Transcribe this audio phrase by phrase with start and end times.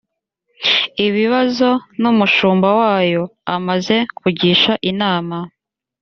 [1.07, 1.69] ibibazo
[2.01, 3.23] n umushumba wayo
[3.55, 5.37] amaze kugisha inama